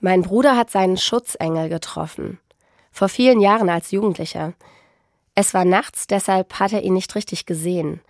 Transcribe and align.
Mein 0.00 0.22
Bruder 0.22 0.56
hat 0.56 0.70
seinen 0.70 0.96
Schutzengel 0.96 1.68
getroffen. 1.68 2.40
Vor 2.90 3.10
vielen 3.10 3.40
Jahren 3.40 3.68
als 3.68 3.90
Jugendlicher. 3.90 4.54
Es 5.34 5.52
war 5.52 5.66
nachts, 5.66 6.06
deshalb 6.06 6.58
hat 6.58 6.72
er 6.72 6.82
ihn 6.82 6.94
nicht 6.94 7.14
richtig 7.14 7.44
gesehen. 7.44 8.00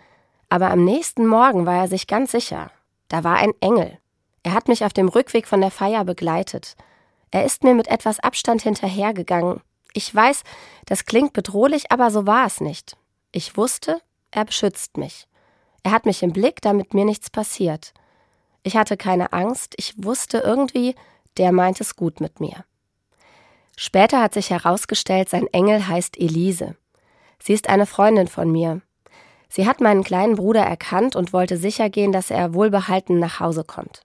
Aber 0.49 0.71
am 0.71 0.85
nächsten 0.85 1.27
Morgen 1.27 1.67
war 1.67 1.77
er 1.77 1.89
sich 1.89 2.07
ganz 2.07 2.31
sicher. 2.31 2.71
Da 3.09 3.25
war 3.25 3.37
ein 3.37 3.53
Engel. 3.61 3.99
Er 4.45 4.55
hat 4.55 4.69
mich 4.69 4.85
auf 4.85 4.93
dem 4.93 5.09
Rückweg 5.09 5.49
von 5.49 5.61
der 5.61 5.73
Feier 5.73 6.05
begleitet. 6.05 6.77
Er 7.33 7.45
ist 7.45 7.65
mir 7.65 7.75
mit 7.75 7.89
etwas 7.89 8.21
Abstand 8.21 8.63
hinterhergegangen. 8.63 9.61
Ich 9.93 10.15
weiß, 10.15 10.45
das 10.87 11.07
klingt 11.07 11.33
bedrohlich, 11.33 11.91
aber 11.91 12.13
so 12.13 12.25
war 12.25 12.47
es 12.47 12.61
nicht. 12.61 12.97
Ich 13.33 13.57
wusste, 13.57 14.01
er 14.31 14.45
beschützt 14.45 14.97
mich. 14.97 15.27
Er 15.83 15.91
hat 15.91 16.07
mich 16.07 16.23
im 16.23 16.33
Blick, 16.33 16.61
damit 16.63 16.95
mir 16.95 17.05
nichts 17.05 17.31
passiert. 17.31 17.95
Ich 18.63 18.77
hatte 18.77 18.97
keine 18.97 19.33
Angst, 19.33 19.75
ich 19.77 19.95
wusste 19.97 20.39
irgendwie, 20.39 20.95
der 21.37 21.53
meint 21.53 21.81
es 21.81 21.97
gut 21.97 22.21
mit 22.21 22.41
mir. 22.41 22.65
Später 23.77 24.21
hat 24.21 24.35
sich 24.35 24.51
herausgestellt, 24.51 25.29
sein 25.31 25.47
Engel 25.53 25.89
heißt 25.89 26.19
Elise. 26.19 26.77
Sie 27.43 27.55
ist 27.55 27.69
eine 27.69 27.87
Freundin 27.87 28.29
von 28.29 28.51
mir. 28.53 28.83
Sie 29.49 29.67
hat 29.67 29.81
meinen 29.81 30.05
kleinen 30.05 30.37
Bruder 30.37 30.63
erkannt 30.63 31.17
und 31.17 31.33
wollte 31.33 31.57
sichergehen, 31.57 32.13
dass 32.13 32.31
er 32.31 32.55
wohlbehalten 32.55 33.19
nach 33.19 33.41
Hause 33.41 33.65
kommt. 33.65 34.03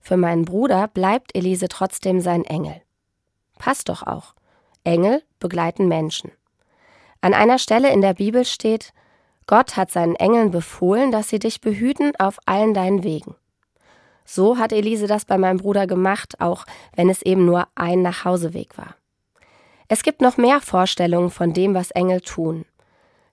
Für 0.00 0.16
meinen 0.16 0.44
Bruder 0.44 0.88
bleibt 0.88 1.34
Elise 1.34 1.68
trotzdem 1.68 2.20
sein 2.20 2.44
Engel. 2.44 2.80
Passt 3.58 3.88
doch 3.88 4.02
auch. 4.02 4.34
Engel 4.84 5.22
begleiten 5.38 5.88
Menschen. 5.88 6.32
An 7.20 7.34
einer 7.34 7.58
Stelle 7.58 7.92
in 7.92 8.00
der 8.00 8.14
Bibel 8.14 8.44
steht, 8.46 8.94
Gott 9.46 9.76
hat 9.76 9.90
seinen 9.90 10.14
Engeln 10.14 10.50
befohlen, 10.50 11.12
dass 11.12 11.28
sie 11.28 11.38
dich 11.38 11.60
behüten 11.60 12.12
auf 12.16 12.38
allen 12.46 12.72
deinen 12.72 13.04
Wegen. 13.04 13.34
So 14.32 14.58
hat 14.58 14.72
Elise 14.72 15.08
das 15.08 15.24
bei 15.24 15.38
meinem 15.38 15.56
Bruder 15.56 15.88
gemacht, 15.88 16.40
auch 16.40 16.64
wenn 16.94 17.10
es 17.10 17.20
eben 17.20 17.44
nur 17.46 17.66
ein 17.74 18.00
Nachhauseweg 18.00 18.78
war. 18.78 18.94
Es 19.88 20.04
gibt 20.04 20.20
noch 20.20 20.36
mehr 20.36 20.60
Vorstellungen 20.60 21.30
von 21.30 21.52
dem, 21.52 21.74
was 21.74 21.90
Engel 21.90 22.20
tun. 22.20 22.64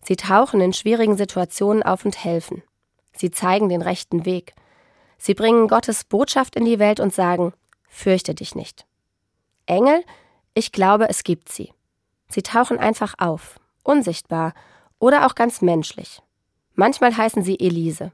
Sie 0.01 0.15
tauchen 0.15 0.59
in 0.59 0.73
schwierigen 0.73 1.15
Situationen 1.15 1.83
auf 1.83 2.03
und 2.03 2.23
helfen. 2.23 2.63
Sie 3.15 3.29
zeigen 3.29 3.69
den 3.69 3.83
rechten 3.83 4.25
Weg. 4.25 4.55
Sie 5.19 5.35
bringen 5.35 5.67
Gottes 5.67 6.03
Botschaft 6.03 6.55
in 6.55 6.65
die 6.65 6.79
Welt 6.79 6.99
und 6.99 7.13
sagen, 7.13 7.53
fürchte 7.87 8.33
dich 8.33 8.55
nicht. 8.55 8.87
Engel, 9.67 10.03
ich 10.55 10.71
glaube, 10.71 11.09
es 11.09 11.23
gibt 11.23 11.49
sie. 11.49 11.73
Sie 12.27 12.41
tauchen 12.41 12.79
einfach 12.79 13.13
auf, 13.19 13.59
unsichtbar 13.83 14.55
oder 14.97 15.27
auch 15.27 15.35
ganz 15.35 15.61
menschlich. 15.61 16.23
Manchmal 16.73 17.15
heißen 17.15 17.43
sie 17.43 17.59
Elise, 17.59 18.13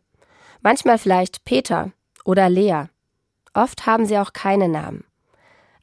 manchmal 0.62 0.98
vielleicht 0.98 1.46
Peter 1.46 1.94
oder 2.24 2.50
Lea. 2.50 2.86
Oft 3.54 3.86
haben 3.86 4.06
sie 4.06 4.18
auch 4.18 4.34
keine 4.34 4.68
Namen. 4.68 5.04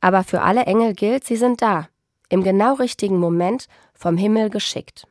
Aber 0.01 0.25
für 0.25 0.43
alle 0.43 0.65
Engel 0.65 0.95
gilt, 0.95 1.25
sie 1.25 1.37
sind 1.37 1.63
da, 1.63 1.89
im 2.29 2.43
genau 2.43 2.75
richtigen 2.75 3.19
Moment 3.19 3.67
vom 3.95 4.17
Himmel 4.17 4.51
geschickt. 4.51 5.07